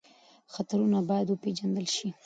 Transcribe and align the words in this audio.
خطرونه 0.53 0.99
باید 1.09 1.27
وپېژندل 1.29 1.87
شي. 1.95 2.09